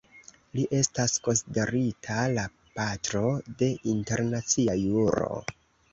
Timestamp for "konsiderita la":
1.27-2.45